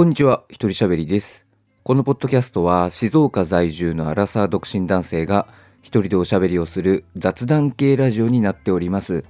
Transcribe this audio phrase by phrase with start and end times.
[0.00, 1.44] こんにちは、一人喋りです。
[1.84, 5.46] このポッドキャストは静岡在住のアラサー独身男性が
[5.82, 9.26] 一人でおしゃべりをする雑談系ラジオになっております。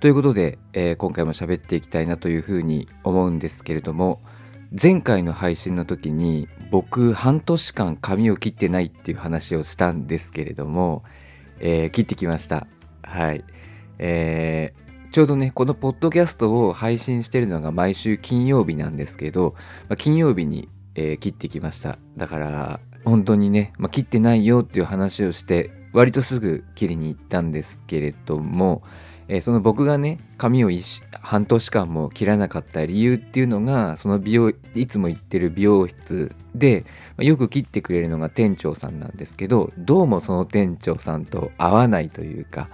[0.00, 4.22] ということで、えー今回も喋っていきたいなというふうに思うんですけれども、
[4.82, 11.02] 前回の配信の時に僕半年間髪を切ってないっていう話をしたんですけれども、
[11.60, 12.66] えー切ってきました。
[13.02, 13.44] はい。
[13.98, 19.54] えーちょうどね、このポッドキャストを配信してるのが毎週金曜日なんですけど、
[19.90, 21.98] まあ金曜日に、えー切ってきました。
[22.16, 28.82] だから、本当にね、まあ、切ってないよっていう話をして、割とすぐ切りに行ったんですけれども、
[29.28, 30.70] えーその僕がね、髪を
[31.20, 36.86] 半年間も切らなかった理由っていうのが、その美容、いつも行ってる美容室で、
[37.18, 42.70] まあよく切ってくれるのが店長さんなんですけど、どうもその店長さんと合わないというか、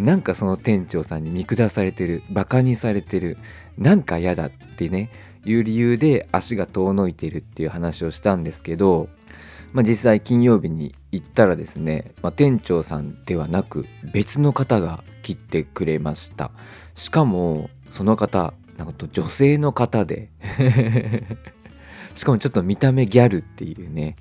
[0.00, 3.38] なんかその店長さんに見下されてるバカにされてる
[3.78, 5.10] なんか嫌だってね
[5.44, 9.08] いう理由で足が遠のいてるっていう話をしたんですけど、
[9.72, 16.50] まあ、実際金曜日に行ったらですね、まあ、店長さんではなく別の方が切ってくれました。
[16.94, 20.30] しかもその方なんと女性の方で。
[22.14, 24.16] しかもちょっと見た目ギャルっていうね。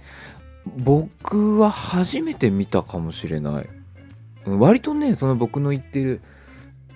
[0.77, 3.69] 僕は初めて見たかもしれない。
[4.45, 6.21] 割とねその僕の行ってる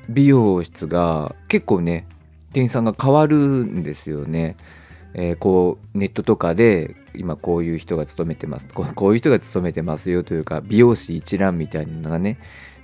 [0.07, 2.07] 美容室が結構ね
[2.53, 4.57] 店員さんが変わるんですよね。
[5.13, 12.37] えーこうネットとかで今こういう人が勤めてますこういう人が勤めてますよというか美容師一覧みたいなのがね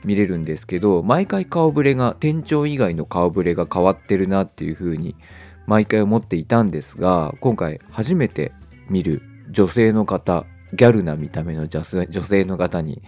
[0.03, 5.15] 見れるんですけど毎回顔ぶれが店長以外の顔ぶれが変わってるなっていう風に
[5.67, 8.51] 毎回思っていたんですが今回初めて
[8.89, 13.01] 見る女性の方ギャルな見た目の女性の方に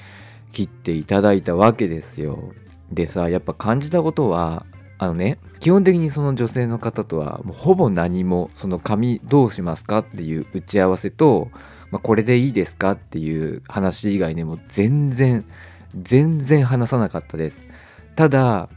[0.58, 2.52] 切っていただいたわけですよ。
[2.92, 4.66] でさやっぱ感じたことは
[4.98, 11.52] あのね基本的にその女性の方とはもうほぼ何もその髪どうしますかっていう打ち合わせと、
[11.92, 15.46] まあ、これでいいですかっていう話以外でも全然
[15.94, 17.68] 全然話さなかったです。
[18.16, 18.68] ただ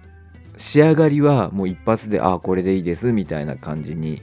[0.59, 4.21] 仕上がりはもう一発でああこれでいいですみたいな感じに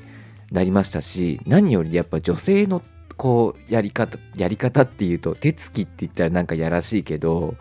[0.51, 2.83] なりましたし何よりやっぱ女性の
[3.17, 7.55] こうやり方やり方っていうと手つきって言ったらなんかやらしいけど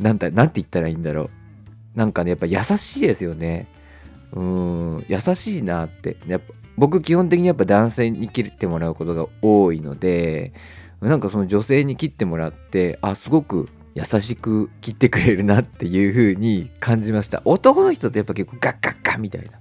[0.00, 1.30] なんだなんて言ったらいいんだろう。
[1.98, 3.68] なんかねやっぱ優しいですよね。
[4.32, 6.16] うん優しいなって。
[6.26, 10.52] やっぱ僕基本的にやっぱ男性に切ってもらうことが多いので
[11.00, 17.42] なんかその女性に切ってもらってあすごく優しく切ってくれるなっていう風に感じました。
[17.44, 19.52] 男の人ってやっぱ結構ガッガッガッみたいな。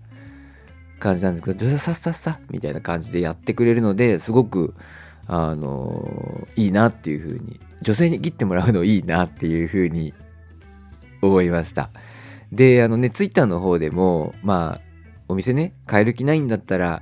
[0.97, 4.73] 感じなんですけど女性さっさっさみたいな感じでやってくれるのですごく
[5.28, 10.13] あのいいなっていう風に女性に切ってもらうのいいなっていう風に
[11.22, 11.90] 思いました。
[12.52, 14.81] であのねツイッターの方でもまあ
[15.28, 17.02] お店ね変える気ないんだったら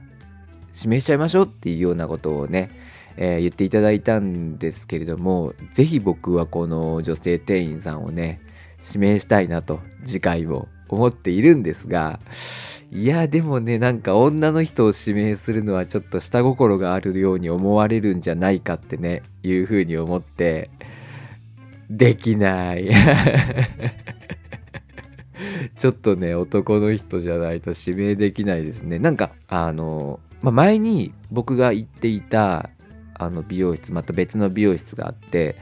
[0.75, 2.71] 指名しちゃいましょうっていうようなことをね、
[3.17, 8.41] えー言っていただいたんですけれどもぜひ僕はこの女性店員さんをね
[8.85, 12.19] 指名したいなと次回を思っているんですが
[12.95, 20.69] いやでもねなんか女の人を指名するのはちょっと下心があるように思われるんじゃないかってねいうふうに思って
[21.89, 22.87] できない。
[25.75, 28.99] ちょっとね男の人じゃないと指名できないですね。
[28.99, 32.69] なんかあの、まあ、前に僕が行っていた
[33.15, 35.55] あの美容室また別の美容室があって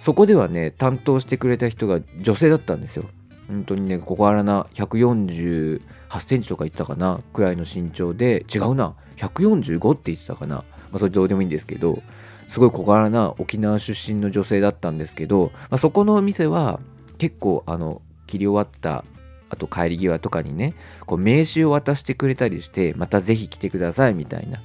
[0.00, 3.06] そこではね担当してくれた人が女性だったんですよ。
[3.48, 5.80] 本当にね小柄な148
[6.20, 12.02] センチとか言ったかなくらいの身長で違うな145って言ってたかな、まあ、それどうでもいいんですけど
[12.48, 16.80] すごい小柄な沖縄出身の女性だったんですけど、まあ、そこのお店は
[17.18, 19.04] 結構あの切り終わった
[19.50, 20.74] あと帰り際とかにね
[21.06, 24.62] こう名刺を渡してくれたりしてまたぜひ来てくださいみたいな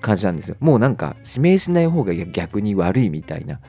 [0.00, 0.56] 感じなんですよ。
[0.60, 3.60] もうなんか指名しない方が逆に悪いみたいな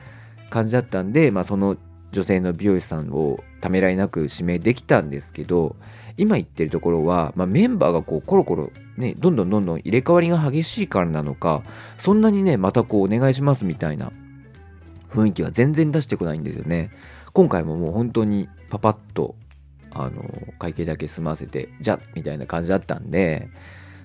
[0.50, 1.76] 感じだったんで、まあ、その
[2.12, 5.76] 女性の美容師さんをためらいなく指名できたんですけど
[6.16, 11.62] 今言ってるところは、まあ、メンバーがこうコロコロねどんどんどんどん入れ替わりが激しいからなのか
[11.98, 14.12] そんなにねまたこうお願いしますみたいな
[15.10, 16.90] 雰囲気は全然出してこないんですよね。
[17.34, 19.36] 今回ももう本当にパパッと
[19.90, 20.22] あの
[20.58, 23.48] 会計だけ済ませてじゃみたいな感じだったんで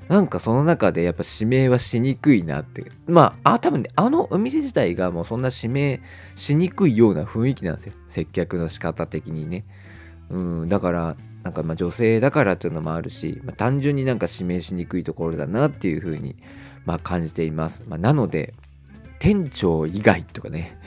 [0.07, 2.85] なんかその中でやっぱ指名はしにくいなって。
[3.07, 6.01] まああ多分ねあのお店自体がもうそんな指名
[6.35, 7.93] しにくいような雰囲気なんですよ。
[8.07, 9.65] 接客の仕方的にね。
[10.29, 16.35] うんだからなんかまあ女性だからっていうのもあるし、まあ、単純になんか指名しにくいところだなっていうふうに
[16.85, 18.53] まあ感じています、まあ、なので
[19.19, 20.77] 店長以外とかね。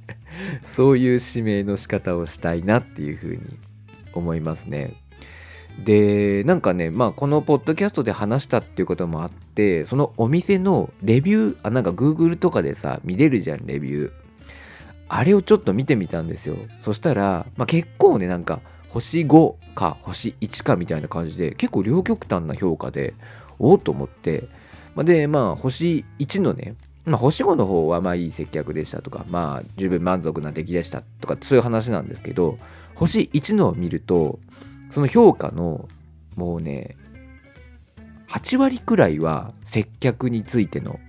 [0.62, 3.40] そういう指名の仕方をしたいなっていうふうに
[4.12, 4.94] 思いますね。
[5.82, 14.12] でなんかねまあこのポッドキャストで話したっていうこともあってそのお店のレビューあなんか Google とかでさ見れるじゃんレビュー。
[15.06, 16.56] あれをちょっと見てみたんですよ。
[16.80, 23.14] そしたら、まあ、結構ねなんか星5か星1かみたいな感じで結構両極端な評価で
[23.58, 24.48] おおと思って、
[24.94, 26.74] まあ、でまあ星1のね
[27.04, 32.58] まあ、星5の方はまあいい接客でしたとか、まあ十分満足な出来でしたとかそういう話なんですけど、
[32.94, 34.38] 星1のを見ると、
[34.94, 35.88] その評価の
[36.36, 36.96] もうね、
[38.28, 41.00] 8割くらいは接客についての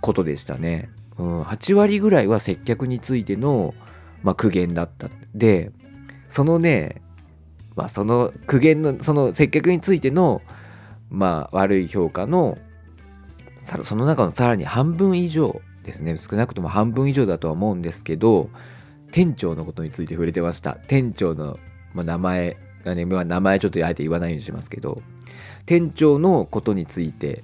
[0.00, 0.90] ことでしたね。
[1.16, 3.72] うん、8割ぐらいは接客についての、
[4.24, 5.08] まあ、苦言だった。
[5.32, 5.70] で、
[6.28, 7.02] そのね、
[7.76, 10.42] まあ、その苦言の、その接客についての、
[11.08, 12.58] まあ、悪い評価の
[13.84, 18.50] その中のさらに半分以上ですね少なくとも半分以上だとは思うんですけど
[19.12, 21.58] 店長のことについて触れてました店長の、
[21.94, 25.02] まあ、名前がね、名前ちょっとあえて言わないようにしますけど
[25.66, 27.42] 店長のことについて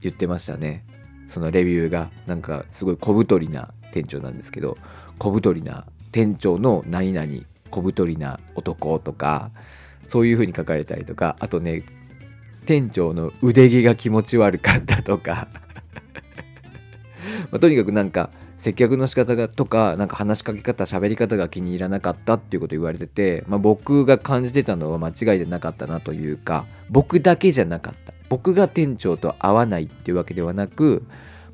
[0.00, 0.84] 言ってましたね。
[1.28, 4.76] そのレビューがなんかすごい小太りな店長なんですけど
[5.18, 7.28] 小太りな店長の何々
[7.70, 9.50] 小太りな男とか
[10.08, 11.84] そういう風に書かれたりとかあとね
[12.66, 15.48] 店長の腕毛が気持ち悪かったとか。
[17.52, 18.30] まあ、とにかくなんか
[18.60, 28.12] 接客の仕方がとかなんか話しかけ方喋り方が気に入らなかったっていうこと言われてて、まあ、僕が感じてたのは間違いじゃなかったなというか僕だけじゃなかった。
[28.28, 31.04] 僕が店長と会わないっていうわけではなく、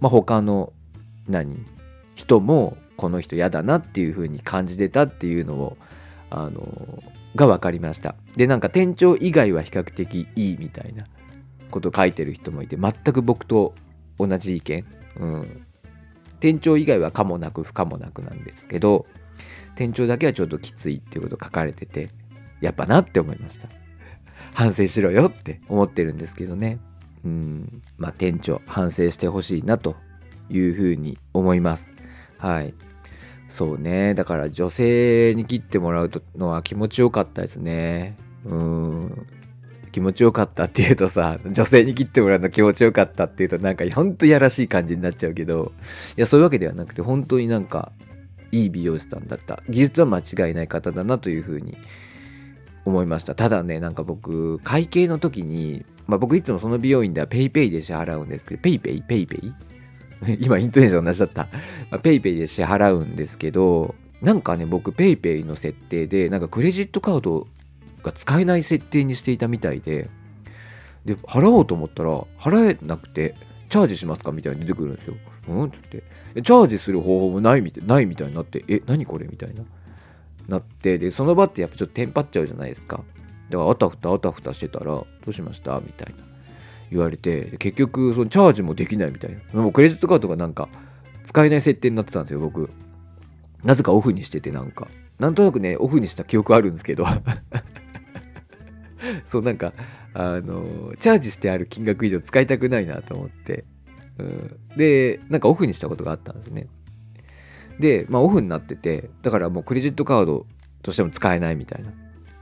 [0.00, 0.72] まあ、他の
[1.28, 1.64] 何
[2.16, 5.76] 人もこの人嫌だなっていう風に感じてたっていうのを
[6.28, 7.04] あの
[7.36, 8.16] が分かりました。
[8.36, 11.06] でなんか店長以外は比較的いいみたいな
[11.70, 13.74] ことを書いてる人もいて全く僕と
[14.18, 14.84] 同じ意見、
[15.20, 15.65] うん、
[16.40, 19.06] 店長以外は可もなく不可もなくなんですけど
[19.74, 22.10] 店長だけはちょっときついっていうこと書かれてて
[22.60, 23.68] やっぱなって思いました
[24.54, 26.78] 反省しろよって思ってるんですけどね
[27.24, 29.96] うんまあ店長反省してほしいなと
[30.48, 31.92] いうふうに思います
[32.38, 32.74] はい
[33.56, 34.12] そうね。
[34.12, 38.14] だから女性に切ってもらうのは気持ちよかったですね。
[38.44, 39.26] うん。
[39.96, 45.72] 気持ちよかったっていうとさ、女性に切ってもらうの気持ちよかったっていうとなんかほんとやらしい感じになっちゃうけど、
[46.18, 47.92] いや、そういうわけではなくて本当になんか
[48.52, 49.62] いい美容師さんだった。
[49.70, 51.78] 技術は間違いない方だなというふうに
[52.84, 53.34] 思いました。
[53.34, 59.54] ただね、なんか僕、会計の時に、まあ僕いつもその美容院では PayPay で支払うんですけど、PayPay?PayPay?
[60.44, 61.48] 今イントネーション同じだった。
[61.90, 67.46] まあ、ペイペイで支払うんですけど、なんかね、僕 PayPay の設定で、なんかクレジットカード
[68.06, 70.08] が使えない設定にしていたみたいで、
[71.04, 73.34] で、払おうと思ったら、払えなくて、
[73.68, 75.14] チャージしますかみたいに出てくるんですよ。
[75.48, 75.64] うん？
[75.64, 76.04] って言っ
[76.34, 79.62] て、チャージする方法もないみたいないみたいになって、え、何これみたいな。
[80.48, 83.02] なって、で、その場ってやっぱちょっとテンパっちゃうじゃないですか。
[83.50, 86.24] だから、あたふたあたふたしてたら、どうしましたみたいな。
[86.88, 90.68] 言われて結局そのチャージもできないみたいなもうクレジットカードがなんか
[91.24, 92.70] 使えない設定になってたんですよ僕
[93.64, 94.86] なぜかオフにしててなんか
[95.18, 97.04] なんとなくねオフにした記憶あるんですけど
[99.26, 99.72] そうなんか
[100.14, 103.64] あのチャージしてある金額以上使いたくないなと思って、
[104.18, 106.68] うん、でなんかオフにしたことがあったんですね。
[107.78, 110.46] でまあオフになっててだからもうクレジットカード
[110.82, 111.92] としても使えないみたいな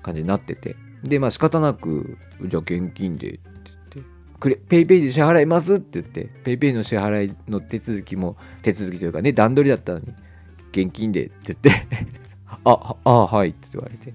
[0.03, 0.77] 感じになってて。
[1.03, 2.17] でまあ仕方なく
[2.47, 4.11] じゃあ現金でって言って
[4.41, 10.07] くれ、 PayPay で支払いますって言って、 PayPay の支払いの手続きも、手続きというかね、段取りだったのに、
[10.71, 11.71] 現金でって言って。
[12.65, 14.15] あ、あ、はいって言われて。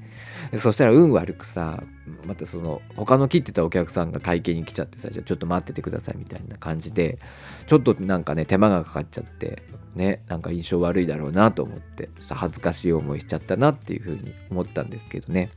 [0.57, 1.83] そしたら運悪くさ、
[2.25, 7.19] またその、他の切ってたお客さんが会計に来ちゃってさ、じゃあちょっと待っててくださいみたいな感じで、
[7.67, 9.63] ちょっとなんかね、手間がかかっちゃって、
[9.95, 15.49] ね、なんか印象悪いだろうなと思って、ちょっと恥ずかしい思いしちゃったなっていうふうに思ったんですけどね。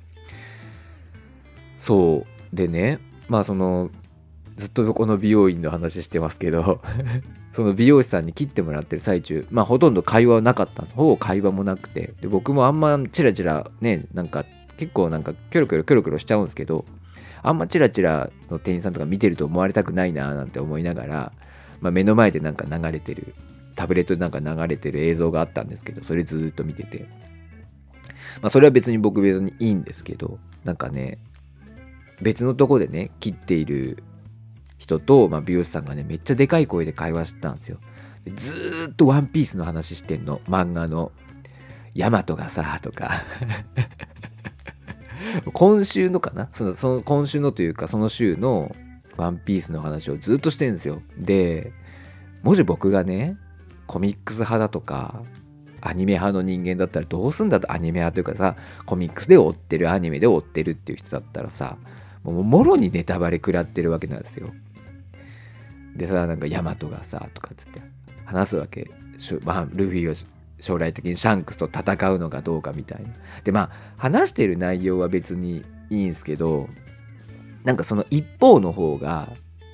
[1.81, 2.57] そう。
[2.57, 3.91] でね、まあその、
[4.57, 6.83] ずっとこの美容院の話してますけど
[7.52, 10.85] その美容師さんに切ってもらってる最中まあほとんど会話はなかった。
[10.94, 12.14] ほぼ会話もなくて。
[12.21, 14.44] で僕もあんまチラチラねなんか
[14.76, 16.85] 結構なんかキョロキョロキョロキョロしちゃうんですけど
[17.42, 21.32] あんまチラチラの店員さんとか見てると思われたくないななんて思いながら、
[21.80, 23.35] まあ、目の前でなんか流れてる
[23.76, 27.06] タブレットでなんか流れてる映像があったんですけどそれずっと見てて。
[28.40, 31.18] まあそれは別に僕別にいいんですけどなんかね
[32.21, 34.02] 別のとこでね切っている
[34.83, 37.79] 人と、まあ、美容師さんがね、めっちゃでかい声で会話してたんですよ。
[38.35, 40.41] ずーっとワンピースの話してんの。
[40.49, 41.12] 漫画の。
[41.95, 43.23] ヤマトがさ、とか
[45.53, 46.49] 今週のかな？
[46.53, 48.75] その、その今週のというか、その週の
[49.17, 51.03] ワンピースの話をずっとしてんですよ。
[51.19, 51.73] で、
[52.43, 53.37] もし僕がね、
[53.87, 55.23] コミックス派だとか、
[55.81, 61.77] アニメ派の人間だったらどうすんだとアニメ派というかさコミックスで追ってるアニメで追ってるっていう人だったらさ
[62.23, 64.55] もうもろにネタバレ食らってるわけなんですよ
[65.96, 67.82] でさなんかヤマトがさとかっつって
[68.25, 68.90] 話すわけ
[69.44, 70.14] まあルフィが
[70.58, 73.08] 将来的にシャンクスと戦うのかどうかみたいな
[73.44, 76.68] でまあ話してる内容は別にいいんすけど
[77.64, 79.30] なんかその一方の方が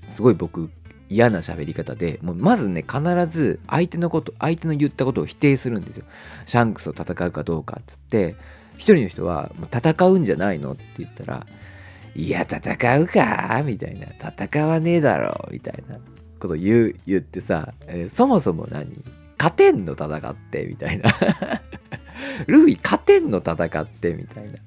[0.08, 0.70] すごい僕
[1.10, 6.04] 嫌な喋り方でもうまずね必ず相手のこと相手の言ったことを否定するんですよ
[6.46, 8.36] シャンクスと戦うかどうかっつって
[8.76, 11.46] 一人の人は「戦うんじゃないの?」って言ったら
[12.14, 15.98] 「いや戦うか?」みたいな「戦わねえだろ」みたいな
[16.38, 19.04] こと言う言ってさ、えー、そもそも何？
[19.38, 21.10] 勝てんの戦ってみたいな
[22.48, 24.58] ルフィ勝てんの戦ってみたいな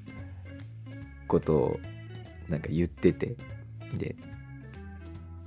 [1.28, 1.80] ことを
[2.48, 3.36] なんか言ってて
[3.98, 4.16] で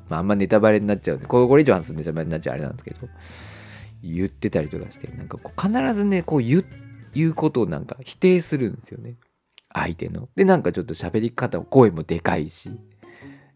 [0.08, 3.08] まあ、あんまネタバレになっちゃうんで、これ以上話すネタバレになっちゃうあれなんですけど、
[4.02, 6.64] 言ってたりとかして、なんかこう必ずね、こう言う、
[7.14, 9.14] 言うことをなんか否定するんですよね。
[9.74, 10.30] 相手の。
[10.34, 12.70] で、なんかちょっと喋り方、声もでかいし、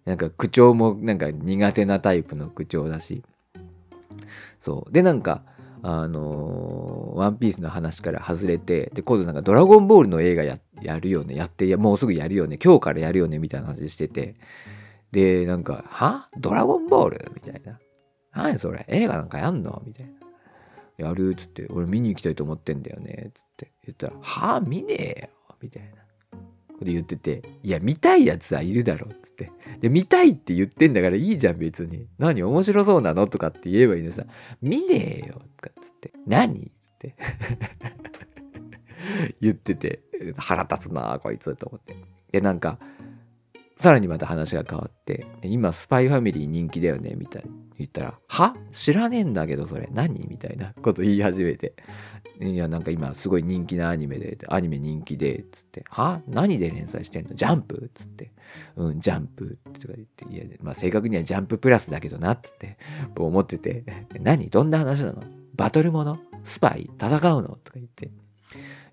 [0.04, 3.22] なんか口調もなんか苦手なタイプの口調だし、
[4.60, 4.92] そう。
[4.92, 5.44] で、なんか、
[5.82, 10.58] あのー、ワンピースの話から外れて、で、今度なんかドラゴンボールの映画や
[10.98, 14.34] るよね、やって、もうすぐやるよね、今日からやるよね、みたいな話してて、
[15.12, 16.28] で、なんか、は？
[16.36, 17.32] ドラゴンボール？
[17.34, 17.78] みたいな。
[18.32, 18.84] 何それ？
[18.88, 19.80] 映画なんかやんの？
[19.86, 20.06] みたい
[20.98, 21.06] な。
[21.06, 23.30] やるっつって、俺見に行きたいと思ってんだよね。
[23.32, 24.60] つって言ったら、は？
[24.60, 25.97] 見ねえよみたいな。
[26.78, 29.50] こと言ってて、いや、見たいやつはいるだろつって。
[29.80, 32.06] で、見たいって言ってんだからいいじゃん、別に。
[32.18, 33.26] 何面白そうなの？
[33.26, 34.24] とかって言えばいいのさ、
[34.62, 36.70] 見ねえよとかっつって、何？
[36.80, 37.14] つって。
[39.40, 40.00] 言ってて、
[40.36, 41.96] 腹立つなこいつと思って。
[42.32, 42.78] で、なんか、
[43.78, 48.56] さらにまた話が変わって、今スパイファミリー人気だよねみたいに言ったら、は？
[48.72, 49.88] 知らねえんだけどそれ。
[49.92, 50.26] 何？
[50.28, 51.74] みたいなこと言い始めて。
[52.40, 56.22] いや、なんか今すごい人気なアニメで、アニメ人気で、つって、は？
[56.26, 57.34] 何で連載してんの？
[57.34, 57.90] ジャンプ？
[57.94, 58.32] つって、
[58.76, 59.58] うん、ジャンプ。
[59.80, 62.78] とか言って、いや、まあ正確にはジャンププラスだけどなってって。
[63.16, 63.84] 思ってて、
[64.20, 64.50] 何？
[64.50, 65.22] どんな話なの？
[65.54, 66.18] バトルもの？
[66.42, 66.90] スパイ？
[67.00, 67.48] 戦うの？
[67.62, 68.10] とか言って。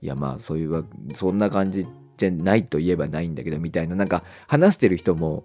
[0.02, 5.44] いや、まあそういう、そんな感じじゃないと言えばないんだけどみたいななんか話してる人も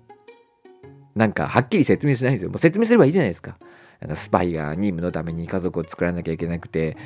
[1.15, 2.51] なんかはっきり説明しないんですよ。
[2.51, 3.57] もう説明すればいいじゃないですか。
[4.01, 6.97] なんかスパイが任務のために家族を作らなきゃいけなくて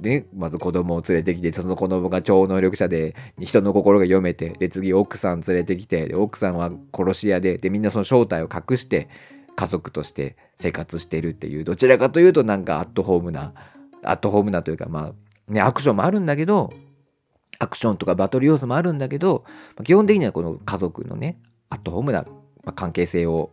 [0.00, 9.08] でまず子供を連れてきてその子供が超能力者で人の心が読めてで次奥さん連れてきてで奥さんは殺し屋ででみんなその正体を隠して
[9.56, 13.52] 家族として生活してるっていうどちらかというとなんかアットホームな
[14.04, 15.12] アットホームなというかま
[15.48, 16.72] あねアクションもあるんだけど
[17.58, 19.44] アクションとかバトル要素もあるんだけど、
[19.84, 21.38] 基本的にはこの家族のね、
[21.70, 22.26] アットホームな
[22.74, 23.52] 関係性を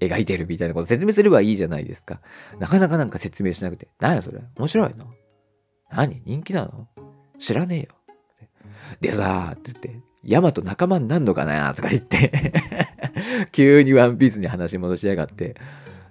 [0.00, 2.20] 描いてるみたいなこと説明すればいいじゃないですか。
[2.58, 4.40] なかなかなんか説明しなくて、何やそれ？
[4.56, 5.06] 面白いの？
[5.90, 6.22] 何？
[6.24, 6.88] 人気なの？
[7.38, 7.88] 知らねえよ。
[9.00, 12.52] でさーって言って、ヤマト仲間になんのかなとか言って
[13.52, 15.54] 急にワンピースに話戻しやがって、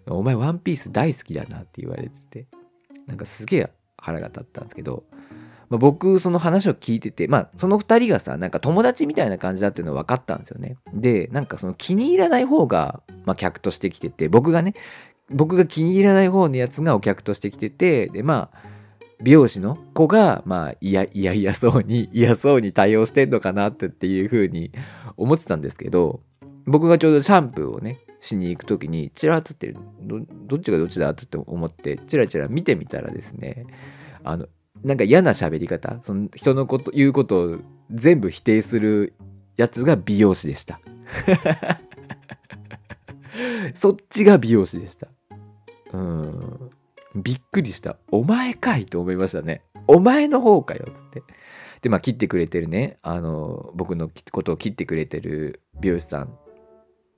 [0.08, 2.48] お前ワンピース大好きだなって言われてて、
[3.08, 5.04] なんかすげえ腹が立ったんですけど、
[5.70, 10.78] まあ、僕その話を聞いててまあその2人がさなんか友達みたいな感じだっていうのは分かったんですよね。
[10.94, 14.76] でなんかその気に入らない方が、まあ、客としてきてて僕がね
[15.30, 18.76] 僕が気に入らない方のやつがお客としてきててでまあ
[19.22, 24.72] 美容師の子がまあいやいやいやそうに 嫌そうに対応してんのかなってっていう風に
[25.18, 26.22] 思ってたんですけど
[26.66, 33.66] 僕がちょうどシャンプーをねしに行く時にチラッつってどどっちがどっちだって思ってチラチラ見てみたらですね
[34.24, 34.48] あの
[34.86, 37.58] なんか嫌な喋り方、その人のこと、言うことを
[37.90, 39.16] 全部否定する
[39.58, 40.80] やつが美容師でした。
[43.74, 45.08] そっちが美容師でした。
[45.92, 46.72] うん。
[47.16, 47.98] びっくりした。
[48.12, 49.64] お前かいと思いましたね。
[49.88, 51.24] お前の方かよ、つって。
[51.82, 56.38] で、まあ、切ってくれてるね、あの、僕のことを切ってくれてる美容師さん。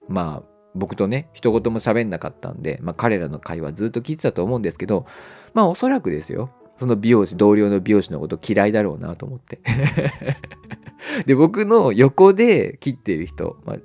[0.08, 5.06] まあ、僕とね、一言も喋んなかったんで、まあ、彼らの会話ずっと聞いてたと思うんですけど、
[5.54, 6.50] まあ、おそらくですよ。
[6.78, 9.60] その美容師、同僚の美容師のこと嫌いだろうなと思って。
[11.26, 13.78] で、僕の横で切ってる人、まあ、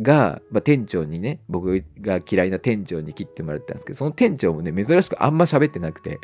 [0.00, 6.18] が、まあ、店長にね、僕が嫌いな店長に切ってもらったんですけど、その店長もね、珍しくあんま喋ってなくて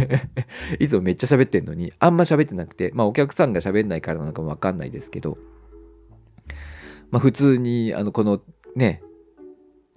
[0.78, 5.38] いつもめっちゃ喋ってんのに、あんま喋ってなくて、まあお客さんが喋んないからなのかもわかんないですけど、
[7.10, 8.42] まあ普通に、あの、この
[8.76, 9.02] ね、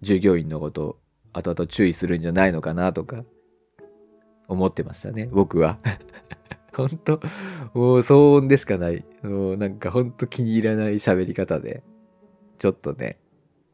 [0.01, 0.97] 従業員のこと、
[1.33, 3.23] 後々注意するんじゃないのかなとか、
[4.47, 5.79] 思ってましたね、僕は。
[6.73, 7.19] 本当
[7.73, 9.05] もう騒音でしかない。
[9.21, 11.83] もうなんか本当気に入らない喋り方で、
[12.57, 13.19] ちょっとね、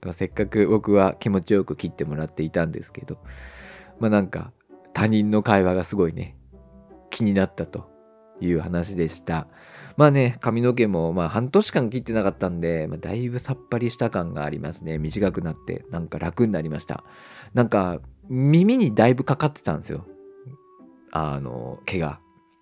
[0.02, 3.18] まあ、せっかく僕は気持ちよく切ってもらっていたんですけど、
[4.00, 4.52] まあなんか
[4.94, 6.38] 他人の会話がすごいね、
[7.10, 7.90] 気になったと
[8.42, 9.48] いう話でした。
[9.98, 14.98] まあね髪の毛もまあ半年間切ってなかったんで、まあ、だいぶさっぱりした感がありますね。
[14.98, 17.04] 短くなってなんか楽になりました。
[17.54, 18.00] なんか
[18.30, 20.06] 耳にだいぶかかってたんですよ。
[21.12, 22.20] あの毛が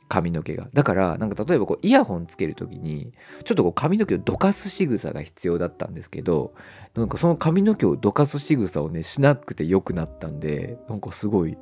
[0.08, 0.70] 髪の毛が。
[0.74, 3.14] だからなんか例えばこうイヤホンつける時に
[3.44, 6.54] ちょっとこう髪の毛をどかす仕草が必要だったんですけど
[6.96, 11.58] なんかその髪の毛をどかす仕草をねしなくてよくなったんでなんかすごい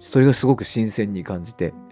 [0.00, 1.72] それがすごく新鮮に感じて。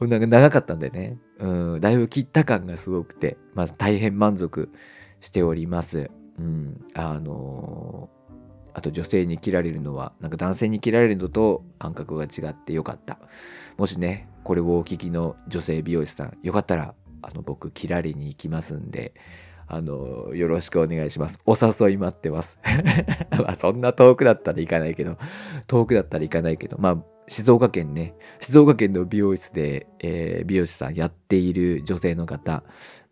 [0.00, 1.18] なんか長かったんでね。
[1.38, 4.70] うんだいぶ切った感がすごくてまあ大変満足
[5.20, 6.10] しております。
[6.38, 7.93] うんあのー
[8.84, 13.18] と女性に切られるのはなんか男性に切られるのと感覚が違ってよかった。
[13.76, 19.14] もしねこれをお聞きの女性美容師さんよかったらあの僕切られに行きますんで
[19.66, 21.38] あのよろしくお願いします。
[21.46, 22.58] お誘い待ってます。
[23.32, 25.16] まあそんな遠くだったら行かないけど
[25.66, 32.62] 遠くだったら行かないけどまあ静岡県ね静岡県の美容室で、えー、美容師さんやっている女性の方、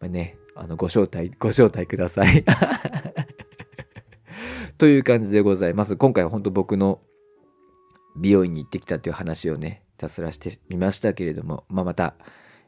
[0.01, 2.45] まあ、ねあのご招待ご招待ください。
[4.83, 5.97] という感じでございます。
[5.97, 6.99] 今回は本当僕の
[8.17, 12.17] 美容院に行ってきたという話をね、ひたすらしてみましたけれども、まあ、また、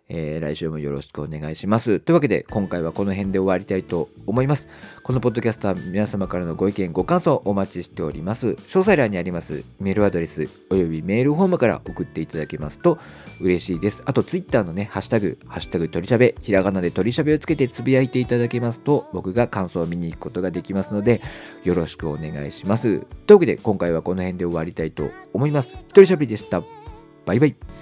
[0.08, 2.00] えー、来週もよろしくお願いします。
[2.00, 4.68] というわけで今回はこの辺で終わりたいと思います。
[5.02, 8.48] このポッドキャストは皆様からのご意見、ご感想お待ちしております。
[8.48, 12.98] 詳細欄にありますメールアドレスおよびメールフォームから送っていただけますと
[13.40, 14.02] 嬉しいです。
[14.04, 21.22] あと Twitter のね、ハッシュタグ、ハッシュタグ鳥しゃべ、ひらがなで鳥しゃべをつけてつぶやいていただけますと僕が感想を見に行くことができますので
[21.64, 23.00] よろしくお願いします。
[23.26, 25.76] というわけで今回はこの辺で終わりたいと思います。
[25.92, 26.62] 鳥しゃべりでした。
[27.24, 27.73] バイバイ。